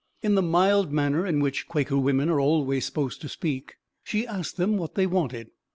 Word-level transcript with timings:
In 0.23 0.33
the 0.33 0.41
mild 0.41 0.91
manner 0.91 1.27
in 1.27 1.41
which 1.41 1.67
Quaker 1.67 1.95
women 1.95 2.27
are 2.27 2.39
always 2.39 2.87
supposed 2.87 3.21
to 3.21 3.29
speak, 3.29 3.75
she 4.03 4.25
asked 4.25 4.57
them 4.57 4.75
what 4.75 4.95
they 4.95 5.05
wanted. 5.05 5.51